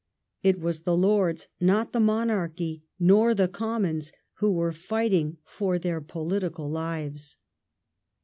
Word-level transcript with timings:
It 0.41 0.59
was 0.59 0.79
the 0.81 0.97
Lords, 0.97 1.47
not 1.59 1.93
the 1.93 1.99
Monarchy 1.99 2.81
nor 2.99 3.35
the 3.35 3.47
Commons, 3.47 4.11
who 4.37 4.51
were 4.51 4.71
fighting 4.73 5.37
for 5.43 5.77
their 5.77 6.01
political 6.01 6.67
lives. 6.67 7.37